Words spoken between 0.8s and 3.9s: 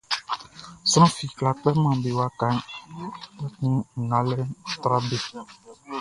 Sran fi kwlá kpɛman be wakaʼn, kpɛkun